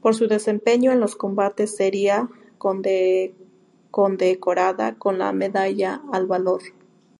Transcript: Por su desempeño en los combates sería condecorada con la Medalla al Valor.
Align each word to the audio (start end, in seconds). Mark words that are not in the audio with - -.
Por 0.00 0.14
su 0.14 0.28
desempeño 0.28 0.92
en 0.92 1.00
los 1.00 1.16
combates 1.16 1.74
sería 1.74 2.28
condecorada 3.90 4.94
con 5.00 5.18
la 5.18 5.32
Medalla 5.32 6.00
al 6.12 6.28
Valor. 6.28 6.62